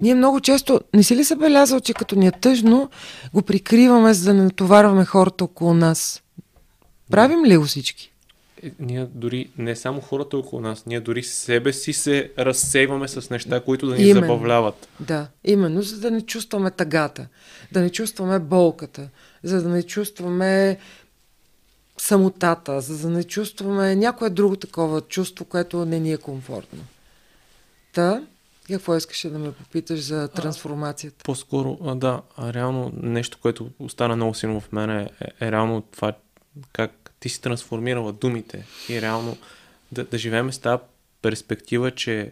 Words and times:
Ние 0.00 0.14
много 0.14 0.40
често, 0.40 0.80
не 0.94 1.02
си 1.02 1.16
ли 1.16 1.22
забелязал, 1.22 1.80
че 1.80 1.94
като 1.94 2.16
ни 2.16 2.26
е 2.26 2.32
тъжно, 2.32 2.90
го 3.34 3.42
прикриваме, 3.42 4.14
за 4.14 4.24
да 4.24 4.34
не 4.34 4.44
натоварваме 4.44 5.04
хората 5.04 5.44
около 5.44 5.74
нас? 5.74 6.22
Правим 7.10 7.44
ли 7.44 7.56
го 7.56 7.64
всички? 7.64 8.12
Е, 8.62 8.72
ние 8.80 9.06
дори 9.14 9.50
не 9.58 9.76
само 9.76 10.00
хората 10.00 10.36
около 10.36 10.62
нас, 10.62 10.86
ние 10.86 11.00
дори 11.00 11.22
себе 11.22 11.72
си 11.72 11.92
се 11.92 12.32
разсейваме 12.38 13.08
с 13.08 13.30
неща, 13.30 13.60
които 13.60 13.86
да 13.86 13.94
ни 13.96 14.02
именно, 14.02 14.26
забавляват. 14.26 14.88
Да, 15.00 15.28
именно, 15.44 15.82
за 15.82 16.00
да 16.00 16.10
не 16.10 16.20
чувстваме 16.20 16.70
тъгата, 16.70 17.26
да 17.72 17.80
не 17.80 17.90
чувстваме 17.90 18.38
болката, 18.38 19.08
за 19.42 19.62
да 19.62 19.68
не 19.68 19.82
чувстваме 19.82 20.78
самотата, 21.98 22.80
за 22.80 22.98
да 22.98 23.08
не 23.08 23.24
чувстваме 23.24 23.96
някое 23.96 24.30
друго 24.30 24.56
такова 24.56 25.00
чувство, 25.00 25.44
което 25.44 25.84
не 25.84 26.00
ни 26.00 26.12
е 26.12 26.16
комфортно. 26.16 26.84
Та, 27.92 28.22
какво 28.74 28.96
искаше 28.96 29.30
да 29.30 29.38
ме 29.38 29.52
попиташ 29.52 30.00
за 30.00 30.28
трансформацията? 30.28 31.16
А, 31.20 31.24
по-скоро, 31.24 31.94
да, 31.94 32.22
реално 32.40 32.92
нещо, 33.02 33.38
което 33.42 33.70
остана 33.78 34.16
много 34.16 34.34
силно 34.34 34.60
в 34.60 34.72
мен 34.72 34.90
е, 34.90 35.10
е, 35.20 35.46
е 35.46 35.52
реално 35.52 35.80
това 35.80 36.12
как 36.72 37.12
ти 37.20 37.28
си 37.28 37.40
трансформирала 37.40 38.12
думите 38.12 38.66
и 38.88 39.00
реално 39.00 39.36
да, 39.92 40.04
да 40.04 40.18
живеем 40.18 40.52
с 40.52 40.58
тази 40.58 40.82
перспектива, 41.22 41.90
че 41.90 42.30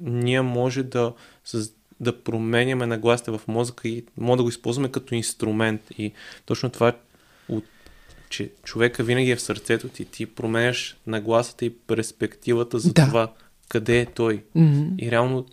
ние 0.00 0.42
може 0.42 0.82
да, 0.82 1.12
с, 1.44 1.70
да 2.00 2.22
променяме 2.22 2.86
нагласите 2.86 3.30
в 3.30 3.40
мозъка 3.48 3.88
и 3.88 4.04
може 4.16 4.36
да 4.36 4.42
го 4.42 4.48
използваме 4.48 4.92
като 4.92 5.14
инструмент. 5.14 5.80
И 5.98 6.12
точно 6.46 6.70
това, 6.70 6.92
от, 7.48 7.64
че 8.28 8.50
човека 8.62 9.04
винаги 9.04 9.30
е 9.30 9.36
в 9.36 9.42
сърцето 9.42 9.88
ти, 9.88 10.04
ти 10.04 10.26
променяш 10.26 10.96
нагласата 11.06 11.64
и 11.64 11.70
перспективата 11.70 12.78
за 12.78 12.92
да. 12.92 13.06
това 13.06 13.32
къде 13.68 14.00
е 14.00 14.06
той. 14.06 14.44
Mm-hmm. 14.56 14.98
И 14.98 15.10
реално 15.10 15.46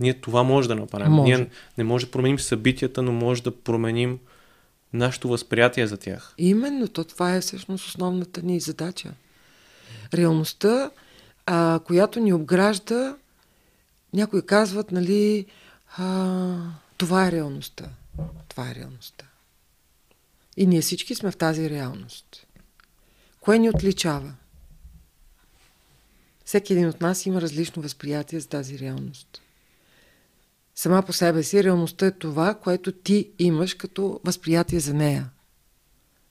ние 0.00 0.14
това 0.14 0.42
може 0.42 0.68
да 0.68 0.74
направим. 0.74 1.12
Може. 1.12 1.36
Ние 1.36 1.50
не 1.78 1.84
може 1.84 2.06
да 2.06 2.12
променим 2.12 2.38
събитията, 2.38 3.02
но 3.02 3.12
може 3.12 3.42
да 3.42 3.60
променим 3.60 4.18
нашето 4.92 5.28
възприятие 5.28 5.86
за 5.86 5.96
тях. 5.96 6.34
Именно, 6.38 6.88
то 6.88 7.04
това 7.04 7.34
е 7.34 7.40
всъщност 7.40 7.86
основната 7.86 8.42
ни 8.42 8.60
задача. 8.60 9.12
Реалността, 10.14 10.90
а, 11.46 11.80
която 11.84 12.20
ни 12.20 12.32
обгражда, 12.32 13.16
някои 14.12 14.46
казват, 14.46 14.92
нали, 14.92 15.46
а, 15.96 16.56
това 16.96 17.26
е 17.26 17.32
реалността. 17.32 17.84
Това 18.48 18.70
е 18.70 18.74
реалността. 18.74 19.24
И 20.56 20.66
ние 20.66 20.80
всички 20.80 21.14
сме 21.14 21.30
в 21.30 21.36
тази 21.36 21.70
реалност. 21.70 22.46
Кое 23.40 23.58
ни 23.58 23.70
отличава? 23.70 24.34
Всеки 26.44 26.72
един 26.72 26.88
от 26.88 27.00
нас 27.00 27.26
има 27.26 27.40
различно 27.40 27.82
възприятие 27.82 28.40
за 28.40 28.48
тази 28.48 28.78
реалност 28.78 29.42
сама 30.76 31.02
по 31.02 31.12
себе 31.12 31.42
си 31.42 31.64
реалността 31.64 32.06
е 32.06 32.10
това, 32.10 32.54
което 32.54 32.92
ти 32.92 33.30
имаш 33.38 33.74
като 33.74 34.20
възприятие 34.24 34.80
за 34.80 34.94
нея. 34.94 35.30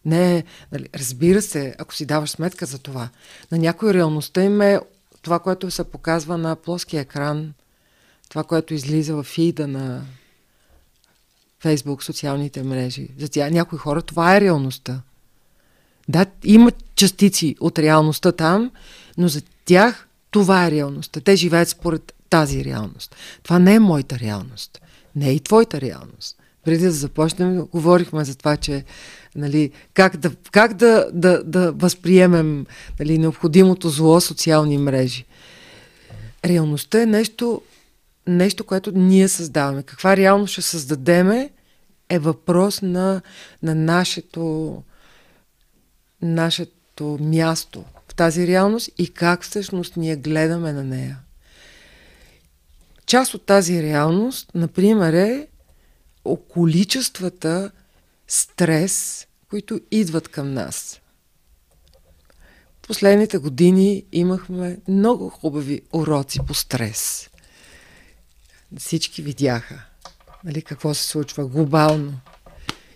Не, 0.05 0.43
нали, 0.71 0.89
разбира 0.95 1.41
се, 1.41 1.75
ако 1.79 1.93
си 1.93 2.05
даваш 2.05 2.29
сметка 2.29 2.66
за 2.66 2.79
това. 2.79 3.09
На 3.51 3.57
някой 3.57 3.93
реалността 3.93 4.43
им 4.43 4.61
е 4.61 4.79
това, 5.21 5.39
което 5.39 5.71
се 5.71 5.83
показва 5.83 6.38
на 6.38 6.55
плоския 6.55 7.01
екран, 7.01 7.53
това, 8.29 8.43
което 8.43 8.73
излиза 8.73 9.16
в 9.16 9.23
фида 9.23 9.67
на 9.67 10.05
Фейсбук, 11.59 12.03
социалните 12.03 12.63
мрежи. 12.63 13.09
За 13.17 13.29
тя, 13.29 13.49
някои 13.49 13.77
хора 13.77 14.01
това 14.01 14.35
е 14.35 14.41
реалността. 14.41 15.01
Да, 16.09 16.25
има 16.43 16.71
частици 16.95 17.55
от 17.59 17.79
реалността 17.79 18.31
там, 18.31 18.71
но 19.17 19.27
за 19.27 19.41
тях 19.66 20.07
това 20.31 20.66
е 20.66 20.71
реалността. 20.71 21.21
Те 21.21 21.35
живеят 21.35 21.69
според 21.69 22.13
тази 22.36 22.66
реалност. 22.66 23.16
Това 23.44 23.59
не 23.59 23.75
е 23.75 23.80
моята 23.80 24.19
реалност. 24.19 24.81
Не 25.16 25.30
е 25.30 25.33
и 25.33 25.39
твоята 25.39 25.81
реалност. 25.81 26.38
Преди 26.64 26.86
да 26.86 26.91
започнем, 26.91 27.66
говорихме 27.66 28.25
за 28.25 28.36
това, 28.36 28.58
че 28.58 28.83
нали, 29.36 29.72
как, 29.94 30.17
да, 30.17 30.31
как 30.52 30.73
да, 30.73 31.08
да, 31.13 31.44
да 31.44 31.72
възприемем 31.72 32.66
нали, 33.00 33.18
необходимото 33.18 33.90
зло 33.90 34.22
социални 34.22 34.78
мрежи. 34.78 35.25
Реалността 36.46 37.01
е 37.01 37.06
нещо, 37.06 37.62
нещо, 38.28 38.63
което 38.63 38.91
ние 38.91 39.28
създаваме. 39.28 39.84
Каква 39.84 40.17
реалност 40.17 40.52
ще 40.52 40.62
създадеме 40.62 41.50
е 42.09 42.19
въпрос 42.19 42.81
на, 42.81 43.22
на 43.63 43.75
нашето, 43.75 44.84
нашето 46.22 47.17
място 47.22 47.84
в 48.07 48.16
тази 48.16 48.47
реалност 48.47 48.90
и 48.97 49.09
как 49.09 49.44
всъщност 49.44 49.97
ние 49.97 50.16
гледаме 50.16 50.73
на 50.73 50.84
нея. 50.84 51.19
Част 53.05 53.33
от 53.33 53.45
тази 53.45 53.83
реалност, 53.83 54.51
например, 54.55 55.13
е 55.13 55.47
количествата 56.49 57.71
стрес, 58.27 59.27
които 59.49 59.81
идват 59.91 60.27
към 60.27 60.53
нас. 60.53 61.01
Последните 62.81 63.38
години 63.38 64.05
имахме 64.11 64.79
много 64.88 65.29
хубави 65.29 65.81
уроци 65.93 66.39
по 66.47 66.53
стрес. 66.53 67.29
Всички 68.77 69.22
видяха 69.22 69.85
нали, 70.45 70.61
какво 70.61 70.93
се 70.93 71.03
случва 71.03 71.47
глобално. 71.47 72.19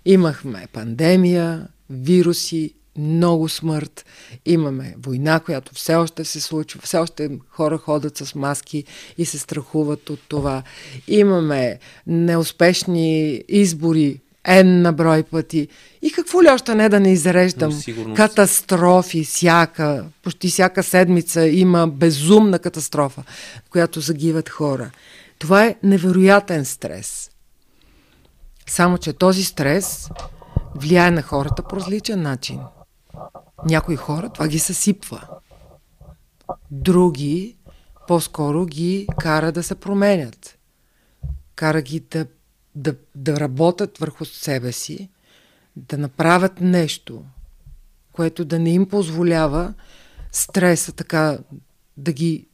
Имахме 0.06 0.68
пандемия, 0.74 1.68
вируси, 1.90 2.74
много 3.00 3.50
смърт, 3.50 4.06
имаме 4.46 4.96
война, 5.06 5.40
която 5.40 5.76
все 5.76 5.96
още 5.96 6.26
се 6.26 6.42
случва, 6.42 6.82
все 6.84 6.98
още 6.98 7.30
хора 7.50 7.78
ходят 7.78 8.18
с 8.18 8.36
маски 8.36 8.84
и 9.18 9.26
се 9.26 9.38
страхуват 9.38 10.10
от 10.10 10.20
това. 10.28 10.64
Имаме 11.08 11.80
неуспешни 12.08 13.44
избори, 13.48 14.20
N 14.48 14.82
на 14.82 14.94
брой 14.94 15.24
пъти. 15.24 15.68
И 16.02 16.12
какво 16.12 16.44
ли 16.44 16.50
още 16.50 16.76
не 16.76 16.90
да 16.90 17.00
не 17.00 17.12
изреждам? 17.12 17.82
Катастрофи, 18.16 19.24
всяка, 19.24 20.06
почти 20.24 20.48
всяка 20.48 20.84
седмица 20.84 21.48
има 21.48 21.88
безумна 21.88 22.60
катастрофа, 22.60 23.24
в 23.68 23.70
която 23.70 24.02
загиват 24.02 24.50
хора. 24.50 24.92
Това 25.40 25.66
е 25.66 25.76
невероятен 25.84 26.66
стрес. 26.66 27.32
Само, 28.68 28.98
че 28.98 29.14
този 29.14 29.44
стрес 29.44 30.10
влияе 30.76 31.12
на 31.12 31.22
хората 31.22 31.64
по 31.64 31.76
различен 31.76 32.22
начин. 32.22 32.60
Някои 33.66 33.96
хора 33.96 34.30
това 34.30 34.48
ги 34.48 34.60
съсипва. 34.60 35.28
Други 36.72 37.58
по-скоро 38.08 38.66
ги 38.66 39.08
кара 39.20 39.52
да 39.52 39.64
се 39.64 39.76
променят. 39.76 40.58
Кара 41.56 41.82
ги 41.82 42.00
да, 42.00 42.26
да, 42.76 42.96
да 43.16 43.40
работят 43.40 43.98
върху 43.98 44.26
себе 44.26 44.72
си, 44.72 45.10
да 45.76 45.98
направят 45.98 46.62
нещо, 46.62 47.24
което 48.12 48.46
да 48.46 48.60
не 48.60 48.70
им 48.70 48.90
позволява 48.90 49.74
стреса 50.32 50.92
така 50.92 51.38
да 51.98 52.12
ги, 52.12 52.48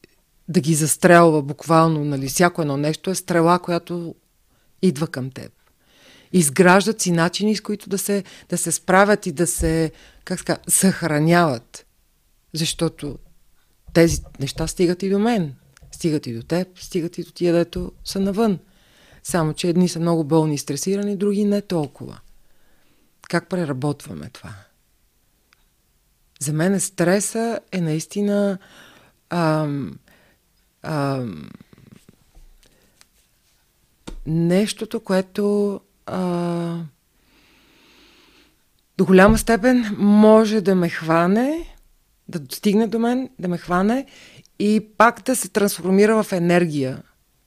да 0.48 0.60
ги 0.60 0.74
застрелва 0.74 1.42
буквално. 1.42 2.04
Нали? 2.04 2.28
Всяко 2.28 2.62
едно 2.62 2.76
нещо 2.76 3.10
е 3.10 3.14
стрела, 3.14 3.58
която 3.58 4.14
идва 4.82 5.06
към 5.06 5.30
теб 5.30 5.52
изграждат 6.32 7.00
си 7.00 7.12
начини, 7.12 7.56
с 7.56 7.60
които 7.60 7.88
да 7.88 7.98
се, 7.98 8.24
да 8.48 8.58
се 8.58 8.72
справят 8.72 9.26
и 9.26 9.32
да 9.32 9.46
се, 9.46 9.92
как 10.26 10.40
ска, 10.40 10.58
съхраняват. 10.68 11.86
Защото 12.54 13.18
тези 13.92 14.22
неща 14.40 14.66
стигат 14.66 15.02
и 15.02 15.10
до 15.10 15.18
мен. 15.18 15.54
Стигат 15.92 16.26
и 16.26 16.34
до 16.34 16.42
теб, 16.42 16.78
стигат 16.78 17.18
и 17.18 17.24
до 17.24 17.32
тия, 17.32 17.54
дето 17.54 17.92
са 18.04 18.20
навън. 18.20 18.58
Само, 19.22 19.54
че 19.54 19.68
едни 19.68 19.88
са 19.88 20.00
много 20.00 20.24
болни 20.24 20.54
и 20.54 20.58
стресирани, 20.58 21.16
други 21.16 21.44
не 21.44 21.62
толкова. 21.62 22.20
Как 23.28 23.48
преработваме 23.48 24.30
това? 24.30 24.54
За 26.40 26.52
мен 26.52 26.80
стреса 26.80 27.60
е 27.72 27.80
наистина 27.80 28.58
ам, 29.30 29.98
ам, 30.82 31.50
нещото, 34.26 35.00
което 35.00 35.80
а, 36.06 36.80
до 38.98 39.04
голяма 39.04 39.38
степен 39.38 39.96
може 39.98 40.60
да 40.60 40.74
ме 40.74 40.88
хване, 40.88 41.76
да 42.28 42.38
достигне 42.38 42.86
до 42.86 42.98
мен, 42.98 43.30
да 43.38 43.48
ме 43.48 43.58
хване 43.58 44.06
и 44.58 44.86
пак 44.98 45.22
да 45.22 45.36
се 45.36 45.48
трансформира 45.48 46.22
в 46.22 46.32
енергия, 46.32 47.02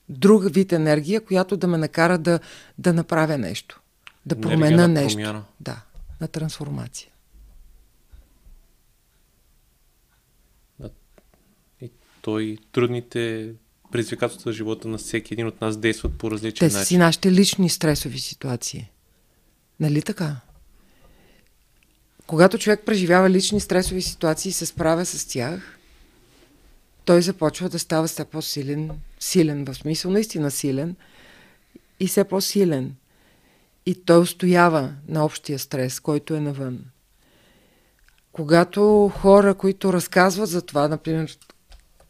друг 0.08 0.54
вид 0.54 0.72
енергия, 0.72 1.20
която 1.20 1.56
да 1.56 1.66
ме 1.66 1.78
накара 1.78 2.18
да, 2.18 2.40
да 2.78 2.92
направя 2.92 3.38
нещо, 3.38 3.80
да 4.26 4.40
променя 4.40 4.88
нещо. 4.88 5.16
Промяна. 5.16 5.44
Да, 5.60 5.82
на 6.20 6.28
трансформация. 6.28 7.10
И 11.80 11.90
той 12.22 12.58
трудните 12.72 13.52
предизвикателствата 13.92 14.52
в 14.52 14.56
живота 14.56 14.88
на 14.88 14.98
всеки 14.98 15.34
един 15.34 15.46
от 15.46 15.60
нас 15.60 15.76
действат 15.76 16.18
по 16.18 16.30
различен 16.30 16.66
начин. 16.66 16.78
Те 16.78 16.82
са 16.82 16.88
си 16.88 16.98
нашите 16.98 17.32
лични 17.32 17.68
стресови 17.68 18.18
ситуации. 18.18 18.90
Нали 19.80 20.02
така? 20.02 20.36
Когато 22.30 22.58
човек 22.58 22.82
преживява 22.86 23.30
лични 23.30 23.60
стресови 23.60 24.02
ситуации 24.02 24.48
и 24.48 24.52
се 24.52 24.66
справя 24.66 25.06
с 25.06 25.26
тях, 25.26 25.78
той 27.04 27.22
започва 27.22 27.68
да 27.68 27.78
става 27.78 28.06
все 28.06 28.24
по-силен, 28.24 28.90
силен 29.20 29.64
в 29.64 29.74
смисъл, 29.74 30.10
наистина 30.10 30.50
силен, 30.50 30.96
и 32.00 32.06
все 32.06 32.24
по-силен. 32.24 32.94
И 33.86 33.94
той 34.04 34.18
устоява 34.18 34.92
на 35.08 35.24
общия 35.24 35.58
стрес, 35.58 36.00
който 36.00 36.34
е 36.34 36.40
навън. 36.40 36.84
Когато 38.32 39.12
хора, 39.20 39.54
които 39.54 39.92
разказват 39.92 40.48
за 40.48 40.62
това, 40.62 40.88
например, 40.88 41.38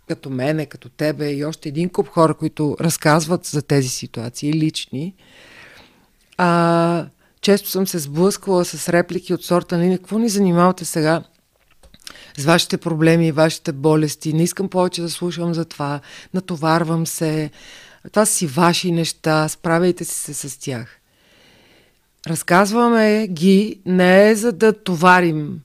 като 0.09 0.31
мене, 0.31 0.67
като 0.67 0.89
тебе 0.89 1.31
и 1.31 1.45
още 1.45 1.69
един 1.69 1.89
куп 1.89 2.09
хора, 2.09 2.35
които 2.35 2.77
разказват 2.81 3.45
за 3.45 3.63
тези 3.63 3.89
ситуации, 3.89 4.53
лични, 4.53 5.15
а, 6.37 7.07
често 7.41 7.71
съм 7.71 7.87
се 7.87 7.99
сблъсквала 7.99 8.65
с 8.65 8.89
реплики 8.89 9.35
от 9.35 9.45
сорта 9.45 9.79
на 9.79 9.99
какво 9.99 10.19
ни 10.19 10.29
занимавате 10.29 10.85
сега 10.85 11.23
с 12.37 12.45
вашите 12.45 12.77
проблеми 12.77 13.27
и 13.27 13.33
вашите 13.33 13.73
болести, 13.73 14.33
не 14.33 14.43
искам 14.43 14.69
повече 14.69 15.03
да 15.03 15.11
слушам 15.11 15.55
за 15.55 15.65
това, 15.65 16.01
натоварвам 16.35 17.07
се, 17.07 17.51
това 18.13 18.27
си 18.27 18.47
ваши 18.47 18.93
неща, 18.93 19.49
справяйте 19.49 20.05
се 20.05 20.35
с 20.35 20.59
тях. 20.59 20.97
Разказваме 22.27 23.29
ги 23.29 23.81
не 23.87 24.35
за 24.35 24.53
да 24.53 24.73
товарим 24.73 25.61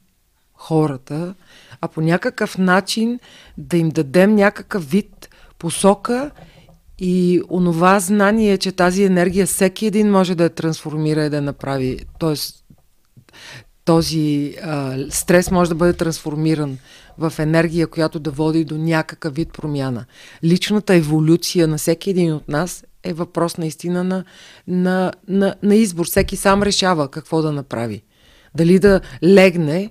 хората, 0.54 1.36
а 1.82 1.88
по 1.88 2.02
някакъв 2.02 2.58
начин 2.58 3.20
да 3.58 3.78
им 3.78 3.90
дадем 3.90 4.36
някакъв 4.36 4.90
вид 4.90 5.30
посока 5.60 6.32
и 7.00 7.42
онова 7.50 8.00
знание, 8.00 8.58
че 8.58 8.72
тази 8.72 9.04
енергия 9.04 9.46
всеки 9.46 9.86
един 9.86 10.12
може 10.12 10.36
да 10.36 10.44
я 10.44 10.50
трансформира 10.50 11.26
и 11.26 11.30
да 11.30 11.36
я 11.36 11.42
направи. 11.42 12.00
Тоест, 12.20 12.66
този 13.86 14.56
а, 14.64 14.98
стрес 15.10 15.52
може 15.52 15.70
да 15.70 15.76
бъде 15.76 15.94
трансформиран 15.94 16.78
в 17.18 17.34
енергия, 17.40 17.88
която 17.88 18.20
да 18.20 18.32
води 18.32 18.66
до 18.66 18.78
някакъв 18.78 19.36
вид 19.36 19.54
промяна. 19.54 20.06
Личната 20.44 20.96
еволюция 20.96 21.68
на 21.68 21.78
всеки 21.78 22.10
един 22.10 22.34
от 22.34 22.48
нас 22.48 22.84
е 23.04 23.14
въпрос 23.14 23.58
наистина 23.58 24.04
на, 24.04 24.24
на, 24.68 25.14
на, 25.28 25.56
на 25.64 25.76
избор. 25.76 26.06
Всеки 26.06 26.36
сам 26.36 26.64
решава 26.64 27.08
какво 27.08 27.42
да 27.42 27.52
направи. 27.52 28.04
Дали 28.56 28.80
да 28.80 29.02
легне 29.24 29.90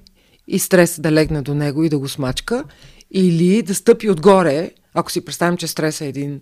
и 0.48 0.58
стрес 0.58 1.00
да 1.00 1.12
легне 1.12 1.42
до 1.42 1.54
него 1.54 1.84
и 1.84 1.88
да 1.88 1.98
го 1.98 2.08
смачка, 2.08 2.64
или 3.10 3.62
да 3.62 3.74
стъпи 3.74 4.10
отгоре, 4.10 4.70
ако 4.94 5.12
си 5.12 5.24
представим, 5.24 5.56
че 5.56 5.66
стрес 5.66 6.00
е 6.00 6.06
един 6.06 6.40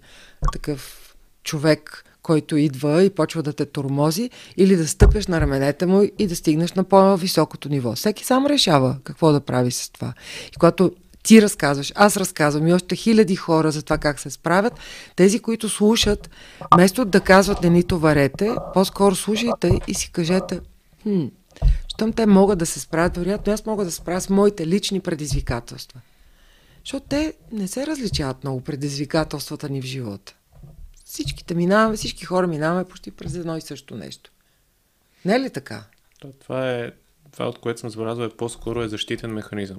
такъв 0.52 1.14
човек, 1.44 2.04
който 2.22 2.56
идва 2.56 3.04
и 3.04 3.10
почва 3.10 3.42
да 3.42 3.52
те 3.52 3.66
тормози, 3.66 4.30
или 4.56 4.76
да 4.76 4.88
стъпеш 4.88 5.26
на 5.26 5.40
раменете 5.40 5.86
му 5.86 6.02
и 6.18 6.26
да 6.26 6.36
стигнеш 6.36 6.72
на 6.72 6.84
по-високото 6.84 7.68
ниво. 7.68 7.94
Всеки 7.94 8.24
сам 8.24 8.46
решава 8.46 8.96
какво 9.04 9.32
да 9.32 9.40
прави 9.40 9.70
с 9.70 9.90
това. 9.90 10.12
И 10.48 10.56
когато 10.56 10.92
ти 11.22 11.42
разказваш, 11.42 11.92
аз 11.94 12.16
разказвам 12.16 12.66
и 12.66 12.72
още 12.72 12.96
хиляди 12.96 13.36
хора 13.36 13.70
за 13.70 13.82
това 13.82 13.98
как 13.98 14.20
се 14.20 14.30
справят, 14.30 14.72
тези, 15.16 15.38
които 15.38 15.68
слушат, 15.68 16.30
вместо 16.74 17.04
да 17.04 17.20
казват 17.20 17.62
не 17.62 17.70
ни 17.70 17.82
товарете, 17.82 18.54
по-скоро 18.74 19.14
слушайте 19.14 19.78
и 19.88 19.94
си 19.94 20.12
кажете, 20.12 20.60
хм, 21.02 21.24
щом 21.88 22.12
те 22.12 22.26
могат 22.26 22.58
да 22.58 22.66
се 22.66 22.80
справят, 22.80 23.16
вероятно 23.16 23.52
аз 23.52 23.66
мога 23.66 23.84
да 23.84 23.90
се 23.90 23.96
справя 23.96 24.20
с 24.20 24.30
моите 24.30 24.66
лични 24.66 25.00
предизвикателства. 25.00 26.00
Защото 26.84 27.06
те 27.08 27.34
не 27.52 27.68
се 27.68 27.86
различават 27.86 28.44
много 28.44 28.60
предизвикателствата 28.60 29.68
ни 29.68 29.82
в 29.82 29.84
живота. 29.84 30.34
Всичките 31.04 31.54
минаваме, 31.54 31.96
всички 31.96 32.24
хора 32.24 32.46
минаваме 32.46 32.84
почти 32.84 33.10
през 33.10 33.34
едно 33.34 33.56
и 33.56 33.60
също 33.60 33.94
нещо. 33.94 34.30
Не 35.24 35.34
е 35.34 35.40
ли 35.40 35.50
така? 35.50 35.84
Това 36.40 36.70
е, 36.70 36.90
това 37.32 37.48
от 37.48 37.58
което 37.58 37.80
съм 37.80 37.90
забелязал 37.90 38.24
е 38.24 38.36
по-скоро 38.36 38.82
е 38.82 38.88
защитен 38.88 39.30
механизъм. 39.30 39.78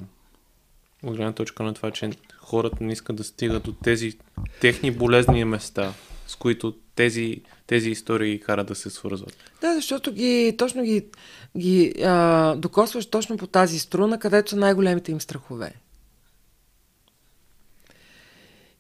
От 1.04 1.16
гледна 1.16 1.34
точка 1.34 1.64
на 1.64 1.74
това, 1.74 1.92
че 1.92 2.12
хората 2.38 2.84
не 2.84 2.94
искат 2.94 3.16
да 3.16 3.24
стигат 3.24 3.64
до 3.64 3.74
тези 3.74 4.18
техни 4.62 4.92
болезни 4.92 5.46
места, 5.46 5.94
с 6.28 6.36
които 6.36 6.76
тези, 6.96 7.42
тези 7.68 7.90
истории 7.90 8.40
карат 8.40 8.68
да 8.68 8.76
се 8.76 8.90
свързват. 8.90 9.36
Да, 9.62 9.76
защото 9.76 10.14
ги, 10.14 10.56
точно 10.58 10.84
ги, 10.84 11.06
ги 11.58 11.94
а, 12.04 12.56
докосваш 12.56 13.06
точно 13.06 13.38
по 13.38 13.48
тази 13.48 13.80
струна, 13.80 14.20
където 14.20 14.50
са 14.50 14.56
най-големите 14.56 15.12
им 15.12 15.22
страхове. 15.22 15.74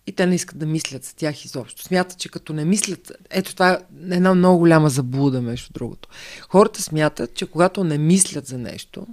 И 0.08 0.12
те 0.12 0.26
не 0.26 0.36
искат 0.36 0.58
да 0.58 0.66
мислят 0.66 1.04
за 1.04 1.16
тях 1.16 1.46
изобщо. 1.46 1.84
Смятат, 1.84 2.18
че 2.18 2.30
като 2.30 2.54
не 2.54 2.66
мислят... 2.66 3.12
Ето 3.30 3.54
това 3.54 3.72
е 3.72 3.78
една 4.12 4.36
много 4.36 4.58
голяма 4.58 4.90
заблуда, 4.90 5.42
между 5.42 5.74
другото. 5.74 6.10
Хората 6.50 6.82
смятат, 6.82 7.34
че 7.34 7.46
когато 7.46 7.84
не 7.84 7.98
мислят 7.98 8.46
за 8.48 8.58
нещо, 8.58 9.08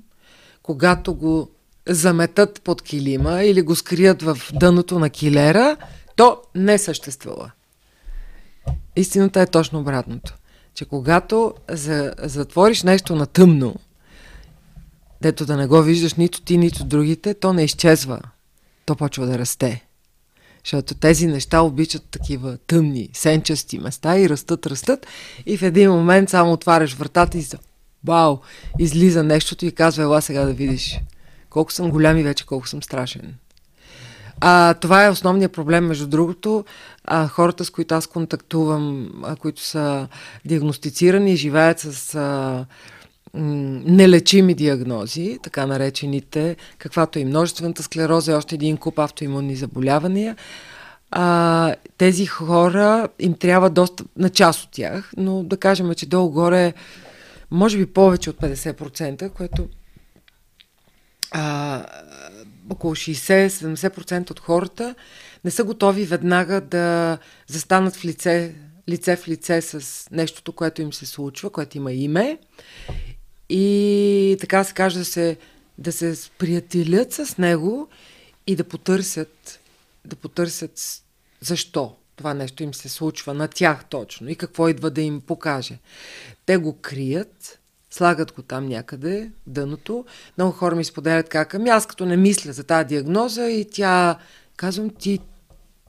когато 0.63 1.15
го 1.15 1.51
заметат 1.89 2.63
под 2.63 2.83
килима 2.83 3.43
или 3.43 3.63
го 3.63 3.77
скрият 3.77 4.23
в 4.23 4.39
дъното 4.53 4.99
на 4.99 5.11
килера, 5.11 5.77
то 6.17 6.39
не 6.55 6.79
съществува. 6.79 7.51
Истината 8.97 9.41
е 9.41 9.47
точно 9.47 9.81
обратното. 9.81 10.35
Че 10.75 10.85
когато 10.85 11.55
за, 11.71 12.15
затвориш 12.19 12.83
нещо 12.83 13.15
на 13.17 13.27
тъмно, 13.27 13.75
дето 15.23 15.47
да 15.47 15.57
не 15.57 15.67
го 15.67 15.83
виждаш 15.83 16.15
нито 16.15 16.41
ти, 16.41 16.59
нито 16.59 16.85
другите, 16.85 17.35
то 17.35 17.53
не 17.53 17.65
изчезва. 17.65 18.21
То 18.87 18.97
почва 18.97 19.27
да 19.27 19.39
расте. 19.39 19.87
Защото 20.65 20.95
тези 20.95 21.27
неща 21.27 21.61
обичат 21.61 22.05
такива 22.11 22.59
тъмни, 22.67 23.09
сенчасти 23.13 23.79
места 23.79 24.19
и 24.19 24.29
растат, 24.29 24.67
растат. 24.67 25.07
И 25.47 25.57
в 25.57 25.63
един 25.63 25.91
момент 25.91 26.31
само 26.31 26.53
отваряш 26.53 26.95
вратата 26.95 27.39
и 27.39 27.47
Вау! 28.05 28.39
Излиза 28.79 29.23
нещото 29.23 29.67
и 29.67 29.73
казва, 29.73 30.03
ела 30.03 30.23
сега 30.23 30.45
да 30.45 30.53
видиш 30.53 31.01
колко 31.51 31.73
съм 31.73 31.91
голям 31.91 32.19
и 32.19 32.23
вече 32.23 32.47
колко 32.47 32.69
съм 32.69 32.83
страшен. 32.83 33.35
А, 34.41 34.75
това 34.75 35.05
е 35.05 35.11
основният 35.11 35.53
проблем, 35.53 35.87
между 35.87 36.07
другото. 36.07 36.65
А, 37.05 37.29
хората, 37.29 37.65
с 37.65 37.71
които 37.71 37.95
аз 37.95 38.07
контактувам, 38.07 39.11
а, 39.25 39.37
които 39.37 39.63
са 39.63 40.09
диагностицирани, 40.45 41.37
живеят 41.37 41.79
с 41.79 42.15
а, 42.15 42.67
нелечими 43.35 44.55
диагнози, 44.55 45.39
така 45.43 45.67
наречените, 45.67 46.57
каквато 46.79 47.19
и 47.19 47.25
множествената 47.25 47.83
склероза, 47.83 48.33
и 48.33 48.35
още 48.35 48.55
един 48.55 48.77
куп 48.77 48.99
автоимунни 48.99 49.57
заболявания. 49.57 50.37
А, 51.11 51.75
тези 51.99 52.27
хора 52.27 53.09
им 53.19 53.35
трябва 53.35 53.71
доста, 53.71 54.05
на 54.17 54.31
част 54.31 54.65
от 54.65 54.71
тях, 54.71 55.13
но 55.17 55.43
да 55.43 55.57
кажем, 55.57 55.95
че 55.95 56.07
долу-горе 56.07 56.75
може 57.51 57.79
би 57.79 57.87
повече 57.87 58.31
от 58.31 58.37
50%, 58.37 59.31
което 59.31 59.69
а, 61.31 61.87
около 62.71 62.95
60-70% 62.95 64.31
от 64.31 64.41
хората 64.41 64.95
не 65.45 65.51
са 65.51 65.65
готови 65.65 66.05
веднага 66.05 66.61
да 66.61 67.19
застанат 67.47 67.97
в 67.97 68.05
лице, 68.05 68.55
лице 68.89 69.17
в 69.17 69.29
лице 69.29 69.61
с 69.63 70.07
нещото, 70.11 70.53
което 70.53 70.83
им 70.83 70.93
се 70.93 71.07
случва, 71.07 71.51
което 71.51 71.77
има 71.77 71.93
име 71.93 72.39
и 73.51 74.37
така 74.41 74.65
се 74.65 74.75
каже 74.75 74.99
да 74.99 75.05
се, 75.05 75.37
да 75.79 75.93
се 75.93 76.17
сприятелят 76.17 77.13
с 77.13 77.39
него 77.39 77.89
и 78.47 78.57
да 78.57 78.65
потърсят, 78.65 79.61
да 80.05 80.17
потърсят 80.17 81.03
защо 81.41 81.97
това 82.17 82.35
нещо 82.35 82.63
им 82.63 82.75
се 82.75 82.89
случва 82.89 83.35
на 83.35 83.49
тях 83.49 83.85
точно 83.85 84.29
и 84.29 84.35
какво 84.35 84.69
идва 84.69 84.91
да 84.91 85.01
им 85.01 85.21
покаже. 85.21 85.79
Те 86.47 86.57
го 86.57 86.79
крият, 86.81 87.59
слагат 87.91 88.33
го 88.33 88.43
там 88.43 88.69
някъде, 88.69 89.31
дъното. 89.47 90.05
Много 90.39 90.53
хора 90.53 90.77
ми 90.77 90.85
споделят 90.85 91.29
как, 91.29 91.55
ами 91.55 91.71
аз 91.71 91.87
като 91.87 92.07
не 92.07 92.17
мисля 92.17 92.53
за 92.53 92.65
тази 92.65 92.89
диагноза 92.89 93.51
и 93.51 93.67
тя, 93.71 94.19
казвам 94.57 94.91
ти, 94.91 95.19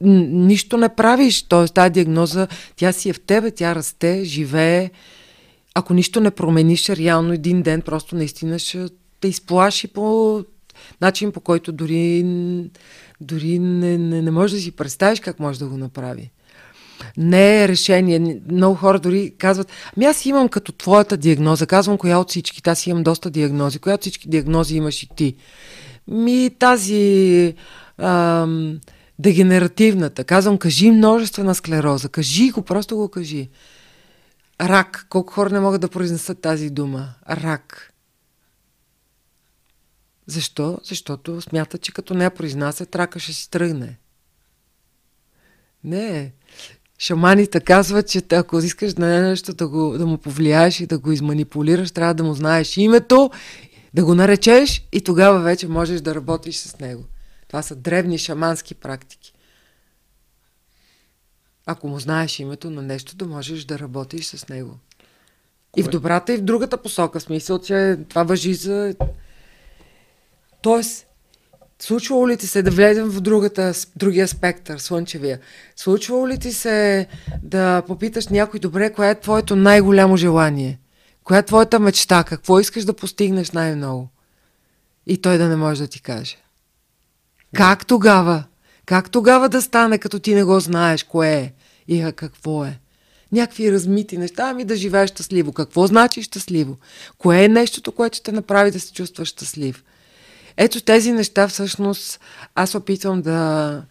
нищо 0.01 0.77
не 0.77 0.95
правиш, 0.95 1.43
т.е. 1.43 1.73
тази 1.73 1.89
диагноза, 1.89 2.47
тя 2.75 2.91
си 2.91 3.09
е 3.09 3.13
в 3.13 3.19
тебе, 3.19 3.51
тя 3.51 3.75
расте, 3.75 4.23
живее, 4.23 4.89
ако 5.75 5.93
нищо 5.93 6.19
не 6.19 6.31
промениш, 6.31 6.89
реално 6.89 7.33
един 7.33 7.61
ден 7.61 7.81
просто 7.81 8.15
наистина 8.15 8.59
ще 8.59 8.87
те 9.19 9.27
изплаши 9.27 9.87
по 9.87 10.43
начин, 11.01 11.31
по 11.31 11.39
който 11.39 11.71
дори, 11.71 12.25
дори 13.21 13.59
не, 13.59 13.97
не, 13.97 14.21
не 14.21 14.31
можеш 14.31 14.55
да 14.55 14.61
си 14.63 14.71
представиш 14.71 15.19
как 15.19 15.39
може 15.39 15.59
да 15.59 15.67
го 15.67 15.77
направи. 15.77 16.31
Не 17.17 17.63
е 17.63 17.67
решение. 17.67 18.41
Много 18.51 18.75
хора 18.75 18.99
дори 18.99 19.33
казват, 19.37 19.71
ами 19.97 20.05
аз 20.05 20.25
имам 20.25 20.49
като 20.49 20.71
твоята 20.71 21.17
диагноза. 21.17 21.65
Казвам 21.65 21.97
коя 21.97 22.19
от 22.19 22.29
всички. 22.29 22.69
Аз 22.69 22.87
имам 22.87 23.03
доста 23.03 23.29
диагнози. 23.29 23.79
Коя 23.79 23.95
от 23.95 24.01
всички 24.01 24.29
диагнози 24.29 24.75
имаш 24.75 25.03
и 25.03 25.09
ти? 25.15 25.35
Ми 26.07 26.49
тази 26.59 27.53
ам, 27.97 28.79
дегенеративната. 29.19 30.23
Казвам, 30.23 30.57
кажи 30.57 30.91
множествена 30.91 31.55
склероза. 31.55 32.09
Кажи 32.09 32.49
го, 32.49 32.61
просто 32.61 32.97
го 32.97 33.09
кажи. 33.09 33.49
Рак. 34.61 35.05
Колко 35.09 35.33
хора 35.33 35.49
не 35.49 35.59
могат 35.59 35.81
да 35.81 35.89
произнесат 35.89 36.41
тази 36.41 36.69
дума? 36.69 37.13
Рак. 37.29 37.93
Защо? 40.27 40.79
Защото 40.83 41.41
смятат, 41.41 41.81
че 41.81 41.91
като 41.91 42.13
не 42.13 42.23
я 42.23 42.31
произнасят, 42.31 42.95
рака 42.95 43.19
ще 43.19 43.33
си 43.33 43.51
тръгне. 43.51 43.97
Не. 45.83 46.33
Шаманите 46.99 47.59
казват, 47.59 48.09
че 48.09 48.21
ако 48.31 48.59
искаш 48.59 48.93
да 48.93 49.05
нещо 49.05 49.53
да, 49.53 49.67
го, 49.67 49.97
да 49.97 50.05
му 50.05 50.17
повлияеш 50.17 50.79
и 50.79 50.85
да 50.85 50.99
го 50.99 51.11
изманипулираш, 51.11 51.91
трябва 51.91 52.13
да 52.13 52.23
му 52.23 52.33
знаеш 52.33 52.77
името, 52.77 53.31
да 53.93 54.05
го 54.05 54.15
наречеш 54.15 54.87
и 54.91 55.01
тогава 55.01 55.39
вече 55.39 55.67
можеш 55.67 56.01
да 56.01 56.15
работиш 56.15 56.55
с 56.55 56.79
него. 56.79 57.03
Това 57.47 57.61
са 57.61 57.75
древни 57.75 58.17
шамански 58.17 58.75
практики. 58.75 59.30
Ако 61.71 61.87
му 61.87 61.99
знаеш 61.99 62.39
името 62.39 62.69
на 62.69 62.81
нещо, 62.81 63.15
да 63.15 63.25
можеш 63.25 63.65
да 63.65 63.79
работиш 63.79 64.25
с 64.25 64.49
него. 64.49 64.77
Кое? 65.71 65.81
И 65.81 65.83
в 65.83 65.89
добрата, 65.89 66.33
и 66.33 66.37
в 66.37 66.41
другата 66.41 66.77
посока. 66.77 67.19
Смисъл, 67.19 67.59
че 67.59 67.97
това 68.09 68.23
въжи 68.23 68.53
за... 68.53 68.95
Тоест, 70.61 71.07
случвало 71.79 72.27
ли 72.27 72.37
ти 72.37 72.47
се 72.47 72.61
да 72.61 72.71
влезем 72.71 73.09
в 73.09 73.21
другата, 73.21 73.73
другия 73.95 74.27
спектър, 74.27 74.77
слънчевия? 74.77 75.39
Случвало 75.75 76.27
ли 76.27 76.37
ти 76.37 76.53
се 76.53 77.07
да 77.43 77.83
попиташ 77.87 78.27
някой 78.27 78.59
добре, 78.59 78.93
кое 78.93 79.09
е 79.09 79.19
твоето 79.19 79.55
най-голямо 79.55 80.17
желание? 80.17 80.79
Коя 81.23 81.39
е 81.39 81.45
твоята 81.45 81.79
мечта? 81.79 82.23
Какво 82.23 82.59
искаш 82.59 82.85
да 82.85 82.93
постигнеш 82.93 83.51
най-много? 83.51 84.09
И 85.07 85.21
той 85.21 85.37
да 85.37 85.47
не 85.47 85.55
може 85.55 85.81
да 85.81 85.87
ти 85.87 86.01
каже. 86.01 86.37
Как 87.55 87.85
тогава? 87.85 88.43
Как 88.85 89.09
тогава 89.09 89.49
да 89.49 89.61
стане, 89.61 89.97
като 89.97 90.19
ти 90.19 90.35
не 90.35 90.43
го 90.43 90.59
знаеш 90.59 91.03
кое 91.03 91.33
е 91.33 91.53
и 91.91 92.11
какво 92.15 92.65
е? 92.65 92.79
Някакви 93.31 93.71
размити 93.71 94.17
неща, 94.17 94.49
ами 94.49 94.65
да 94.65 94.75
живееш 94.75 95.09
щастливо. 95.09 95.53
Какво 95.53 95.87
значи 95.87 96.23
щастливо? 96.23 96.77
Кое 97.17 97.43
е 97.43 97.47
нещото, 97.47 97.91
което 97.91 98.17
ще 98.17 98.31
направи 98.31 98.71
да 98.71 98.79
се 98.79 98.93
чувстваш 98.93 99.27
щастлив? 99.27 99.83
Ето 100.57 100.81
тези 100.81 101.11
неща 101.11 101.47
всъщност 101.47 102.19
аз 102.55 102.75
опитвам 102.75 103.21
да 103.21 103.83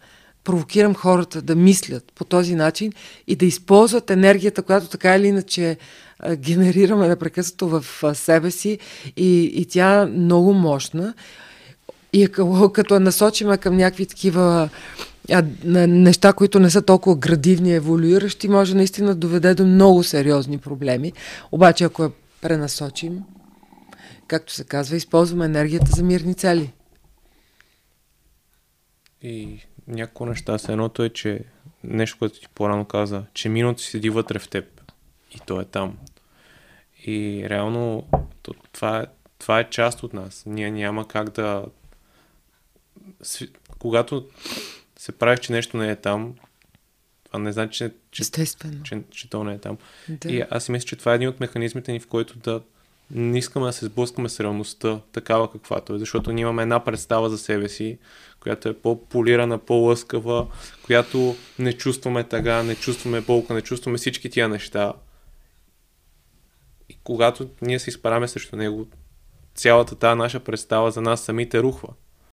провокирам 0.43 0.95
хората 0.95 1.41
да 1.41 1.55
мислят 1.55 2.11
по 2.15 2.25
този 2.25 2.55
начин 2.55 2.93
и 3.27 3.35
да 3.35 3.45
използват 3.45 4.09
енергията, 4.09 4.61
която 4.61 4.87
така 4.87 5.15
или 5.15 5.27
иначе 5.27 5.77
генерираме 6.35 7.07
непрекъснато 7.07 7.67
в 7.67 7.85
себе 8.15 8.51
си 8.51 8.79
и, 9.17 9.43
и 9.43 9.65
тя 9.65 10.01
е 10.01 10.05
много 10.05 10.53
мощна. 10.53 11.13
И 12.13 12.27
като 12.73 12.93
я 12.93 12.99
насочиме 12.99 13.57
към 13.57 13.77
някакви 13.77 14.05
такива 14.05 14.69
а, 15.31 15.43
неща, 15.87 16.33
които 16.33 16.59
не 16.59 16.69
са 16.69 16.81
толкова 16.81 17.15
градивни, 17.15 17.73
еволюиращи, 17.73 18.47
може 18.47 18.75
наистина 18.75 19.07
да 19.07 19.15
доведе 19.15 19.55
до 19.55 19.65
много 19.65 20.03
сериозни 20.03 20.57
проблеми. 20.57 21.13
Обаче, 21.51 21.83
ако 21.83 22.03
я 22.03 22.11
пренасочим, 22.41 23.23
както 24.27 24.53
се 24.53 24.63
казва, 24.63 24.95
използваме 24.95 25.45
енергията 25.45 25.91
за 25.95 26.03
мирни 26.03 26.35
цели. 26.35 26.73
И 29.21 29.59
някои 29.87 30.29
неща 30.29 30.57
с 30.57 30.69
едното 30.69 31.03
е, 31.03 31.09
че 31.09 31.43
нещо, 31.83 32.17
което 32.19 32.39
ти 32.39 32.47
по-рано 32.55 32.85
каза, 32.85 33.23
че 33.33 33.49
минуто 33.49 33.81
седи 33.81 34.09
вътре 34.09 34.39
в 34.39 34.49
теб 34.49 34.81
и 35.35 35.39
то 35.45 35.61
е 35.61 35.65
там. 35.65 35.97
И 37.05 37.45
реално 37.49 38.03
това 38.71 38.99
е, 38.99 39.05
това 39.39 39.59
е 39.59 39.69
част 39.69 40.03
от 40.03 40.13
нас. 40.13 40.43
Ние 40.45 40.71
няма 40.71 41.07
как 41.07 41.29
да... 41.29 41.65
Когато 43.79 44.27
се 45.01 45.11
правиш, 45.11 45.39
че 45.39 45.51
нещо 45.51 45.77
не 45.77 45.91
е 45.91 45.95
там, 45.95 46.35
това 47.25 47.39
не 47.39 47.51
значи, 47.51 47.77
че, 47.77 47.91
че, 48.11 48.21
Естествено. 48.21 48.83
че, 48.83 49.01
че 49.11 49.29
то 49.29 49.43
не 49.43 49.53
е 49.53 49.57
там. 49.57 49.77
Да. 50.09 50.29
И 50.29 50.43
аз 50.51 50.63
си 50.63 50.71
мисля, 50.71 50.87
че 50.87 50.95
това 50.95 51.11
е 51.11 51.15
един 51.15 51.29
от 51.29 51.39
механизмите 51.39 51.91
ни, 51.91 51.99
в 51.99 52.07
който 52.07 52.39
да 52.39 52.61
не 53.11 53.37
искаме 53.37 53.65
да 53.65 53.73
се 53.73 53.85
сблъскаме 53.85 54.29
с 54.29 54.39
реалността, 54.39 54.99
такава 55.11 55.51
каквато 55.51 55.95
е, 55.95 55.99
защото 55.99 56.31
ние 56.31 56.41
имаме 56.41 56.61
една 56.61 56.83
представа 56.83 57.29
за 57.29 57.37
себе 57.37 57.69
си, 57.69 57.97
която 58.39 58.69
е 58.69 58.73
по-полирана, 58.73 59.57
по-лъскава, 59.57 60.47
която 60.85 61.35
не 61.59 61.73
чувстваме 61.73 62.23
тъга, 62.23 62.63
не 62.63 62.75
чувстваме 62.75 63.21
болка, 63.21 63.53
не 63.53 63.61
чувстваме 63.61 63.97
всички 63.97 64.29
тия 64.29 64.49
неща. 64.49 64.93
И 66.89 66.97
когато 67.03 67.49
ние 67.61 67.79
се 67.79 67.89
изправяме 67.89 68.27
срещу 68.27 68.55
него, 68.55 68.87
цялата 69.55 69.95
тази 69.95 70.17
наша 70.17 70.39
представа 70.39 70.91
за 70.91 71.01
нас 71.01 71.21
самите 71.23 71.63
рухва. 71.63 71.89